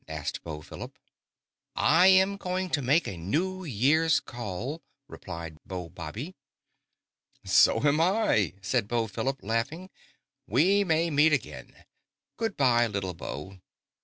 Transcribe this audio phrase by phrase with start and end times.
[0.07, 0.97] asked Beau Philip.
[1.75, 6.33] "I am going to make a New Year's call," replied Beau Bobby.
[7.45, 9.91] "So am I," said Beau Philip, laughing.
[10.47, 11.85] "We may meet again.
[12.35, 13.59] Good by, little Beau!"